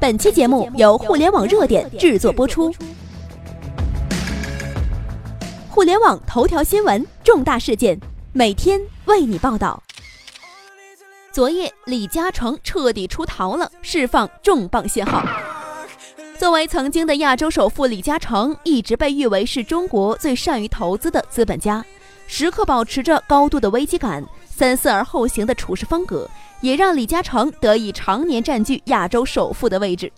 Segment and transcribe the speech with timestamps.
[0.00, 2.72] 本期节目由互联网热点制作播出。
[5.68, 7.98] 互联网头条新闻，重大事件，
[8.32, 9.82] 每天为你报道。
[11.32, 15.26] 昨夜，李嘉诚彻底出逃了，释放重磅信号。
[16.38, 21.84] 作为曾经的亚洲首富，李嘉诚一直被誉为是中国最善于投资的资本家，
[22.28, 26.30] 时刻保持着高度的危机感、三思而后行的处事风格。
[26.60, 30.10] 也让李嘉诚得以常年占据亚洲首富的位置，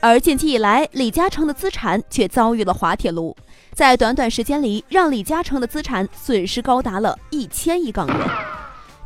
[0.00, 3.34] 而近期以来，李嘉诚的资产却遭遇了滑铁卢，
[3.72, 8.16] 在短短时间里，让李嘉诚的资产损失高达了一千亿港元。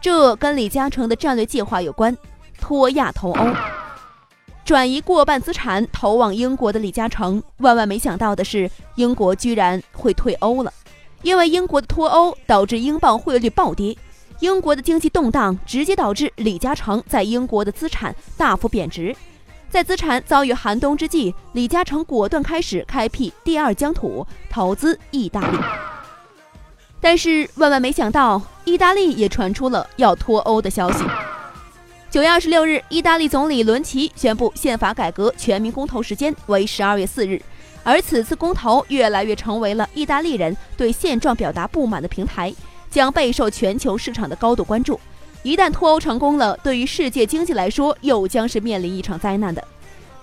[0.01, 2.17] 这跟李嘉诚的战略计划有关，
[2.61, 3.55] 脱亚投欧，
[4.65, 10.73] 转移过半资产投往英国的李嘉诚，万万没想到的是，英国居然会退欧了，
[11.23, 13.97] 因为英国的脱欧导致英镑汇率暴跌。
[14.41, 19.15] 英国的经济动荡直接导致李嘉诚在英国的资产大幅贬值，
[19.71, 25.59] 在资产遭遇寒冬之际，李嘉诚果断开始开辟第二疆土，投资意大利。
[27.01, 31.05] 但是万万没想到，意大利也传出了要脱欧的消息。
[32.11, 37.41] 九月二十六日，意大利总理伦齐宣布宪法改革全民公投时间为十二月四日，
[37.83, 42.53] 而此次公投越来越成为了意大利人对现状表达不满的平台。
[42.97, 44.99] 将备受全球市场的高度关注。
[45.43, 49.63] 一旦脱欧成功了，对于世界经济来说，又将是面临一场灾难的。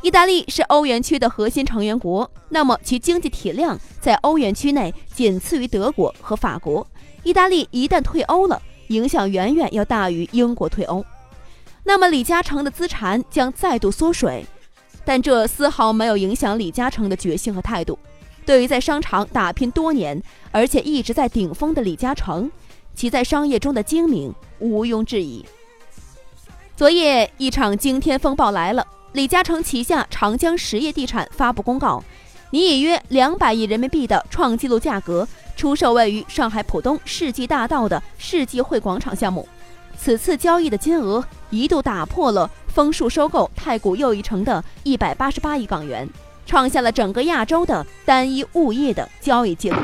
[0.02, 6.85] 意大利是欧元区的核心成员国，那么其经济体量在欧元区内仅次于德国和法国。
[7.21, 11.05] 意大利一旦退欧了，影响远远要大于英国退欧。
[11.83, 14.43] 那么李嘉诚的资产将再度缩水，
[15.05, 17.99] 但这丝毫没有影响李嘉诚的决心和态度。
[18.45, 20.21] 对于在商场打拼多年，
[20.52, 22.52] 而且一直在顶峰的李嘉诚，
[22.95, 25.45] 其在商业中的精明毋庸置疑。
[26.75, 32.03] 昨夜一场惊天风暴来了，李嘉诚旗下长江实业地产发布公告，
[32.52, 39.48] 拟以约两百亿人民币的创纪录价格出售位于上海浦东世纪大道的世纪汇广场项目。
[39.98, 46.08] 此次交易的金额一度打破了枫树收购太古又一城的一百八十八亿港元。
[46.45, 49.77] 创下了整个亚洲的单一物业的交易记录。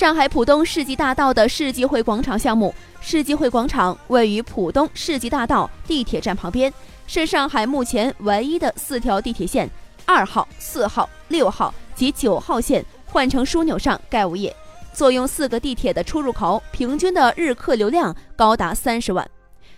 [0.00, 6.72] 上海浦东世纪大道的世纪汇广场项目，世纪汇广场位于浦东世纪大道地铁站旁边，
[7.06, 9.68] 是上海目前唯一的四条地铁线
[10.06, 14.56] 二号、四号、六号及九号线换乘枢纽上盖物业，
[14.94, 19.30] 坐拥四个地铁的出入口，平均的日客流量高达三十万。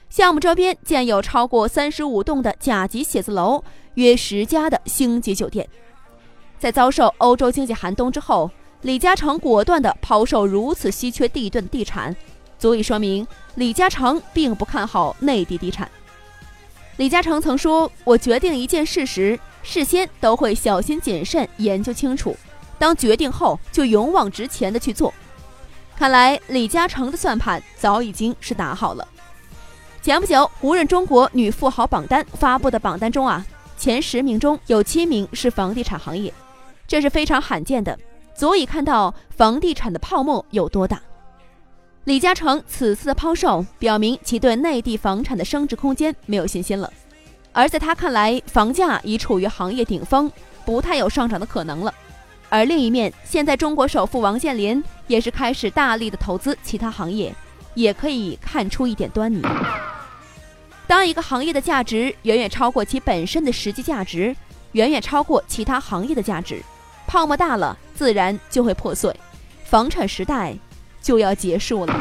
[0.08, 3.64] 项目周边建有超过三十五栋的甲级写字楼。
[3.94, 5.68] 约十家的星级酒店，
[6.60, 8.48] 在遭受欧洲经济寒冬之后，
[8.82, 12.14] 李嘉诚果断地抛售如此稀缺地段的地产，
[12.58, 15.88] 足以说明李嘉诚并不看好内地地产。
[16.96, 22.36] 李嘉诚曾说：“我决定一件事时，事先都会小心谨慎研究清楚，
[22.76, 25.14] 当决定后就勇往直前的去做。”
[25.96, 29.06] 看来李嘉诚的算盘早已经是打好了。
[30.02, 33.46] 前不久，胡润中国女富豪榜单发布的榜单中啊。
[33.78, 36.32] 前十名中有七名是房地产行业，
[36.86, 37.96] 这是非常罕见的，
[38.34, 41.00] 足以看到房地产的泡沫有多大。
[42.04, 46.92] 李嘉诚此次的抛售，表明其对内地房产的升值空间没有信心了，
[47.52, 50.30] 而在他看来，房价已处于行业顶峰，
[50.64, 51.94] 不太有上涨的可能了。
[52.48, 57.32] 而另一面，现在中国首富王健林也是开始大力的投资其他行业，
[57.74, 59.40] 也可以看出一点端倪。
[60.88, 64.36] 当一个行业的价值远远超过其本身的实际价值，
[64.72, 66.60] 远远超过其他行业的价值，
[67.06, 69.14] 泡沫大了，自然就会破碎，
[69.62, 70.56] 房产时代
[71.00, 71.94] 就要结束了。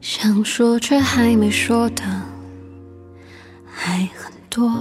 [0.00, 2.02] 想说却还没说的
[3.66, 4.72] 还很多。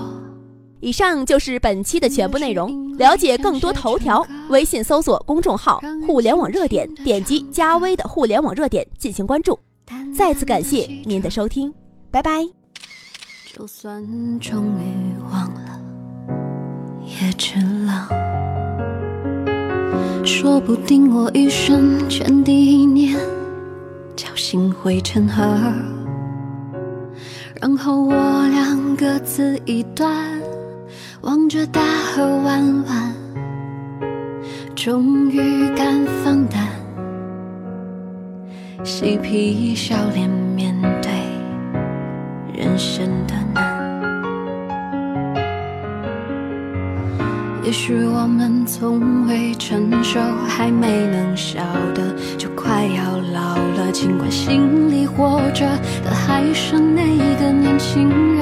[0.79, 2.97] 以上就是本期的全部内容。
[2.97, 9.59] 了解更多头条，微信搜索公众号“互联网热点”，点击加微的“互联网热点”进行关注。
[10.15, 11.73] 再次感谢您的收听，
[12.13, 12.47] 拜拜。
[13.51, 13.99] 就算
[14.39, 15.81] 终于忘了，
[17.01, 18.07] 也值了。
[20.23, 23.19] 说不定我一生前第一年
[24.15, 25.43] 侥幸会成河，
[27.59, 28.13] 然后我
[28.49, 30.39] 俩各自一端。
[31.21, 33.15] 望着大河弯弯，
[34.75, 36.67] 终于敢放胆，
[38.83, 40.52] 嬉皮笑脸面
[42.73, 43.63] 人生的难。
[47.63, 51.61] 也许我们从未成熟，还没能晓
[51.93, 53.91] 得，就快要老了。
[53.91, 55.39] 尽管心里活。
[55.53, 55.67] 着
[56.03, 58.41] 的还是那个年轻人，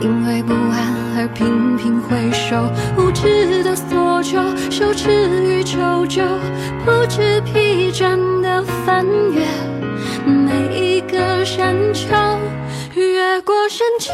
[0.00, 5.08] 因为不安而频频回首，无知的索求，羞耻
[5.44, 6.24] 与求救，
[6.84, 9.46] 不知疲倦的翻越
[11.18, 12.06] 的山丘，
[12.94, 14.12] 越过山丘。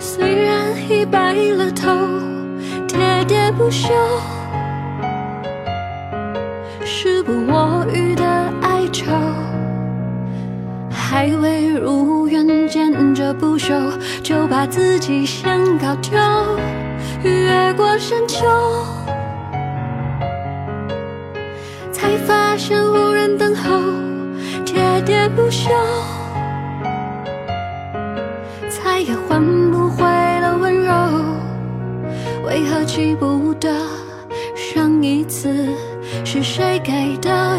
[0.00, 1.88] 虽然已白了头，
[2.88, 3.92] 喋喋不休。
[6.84, 8.24] 时不我予的
[8.62, 9.12] 哀愁，
[10.90, 13.92] 还未如愿见着不朽，
[14.24, 16.18] 就把自己先搞丢。
[17.22, 18.44] 越过山丘，
[25.34, 25.70] 不休，
[28.68, 30.92] 再也换不回了温柔。
[32.44, 33.74] 为何记不得
[34.54, 35.68] 上一次？
[36.24, 37.58] 是谁给的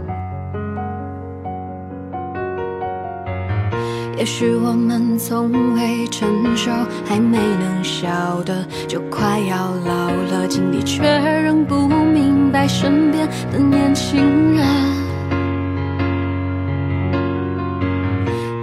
[4.21, 6.69] 也许我们从未成熟，
[7.03, 11.01] 还没能晓得，就快要老了，经历却
[11.43, 14.63] 仍不明白身边的年轻人。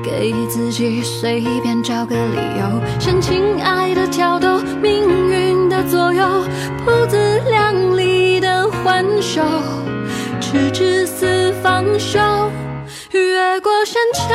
[0.05, 6.25] 给自己随便找个理由，向情爱的挑逗，命运的左右，
[6.85, 9.43] 不自量力的还手，
[10.41, 12.21] 直至死方休。
[13.11, 14.35] 越过山丘，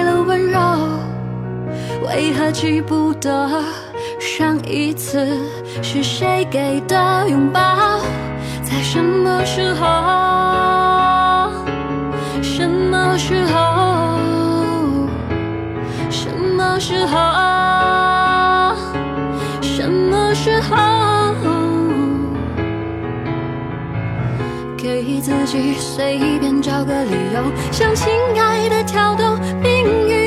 [2.13, 3.49] 为何记不得
[4.19, 5.25] 上一次
[5.81, 8.01] 是谁给的拥抱？
[8.61, 9.87] 在什么时候？
[12.41, 14.19] 什么时候？
[16.09, 18.75] 什么时候？
[19.61, 20.75] 什么时候？
[24.77, 27.41] 给自己随便找个理由，
[27.71, 30.20] 向情爱的挑逗，命运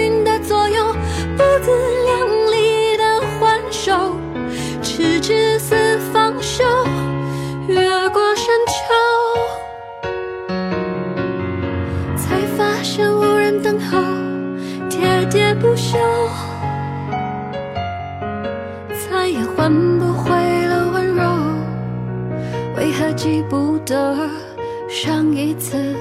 [19.64, 20.30] 换不回
[20.66, 21.24] 了温柔。
[22.76, 24.28] 为何记不得
[24.90, 25.96] 上一次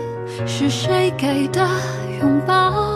[0.45, 1.65] 是谁给的
[2.19, 2.92] 拥抱？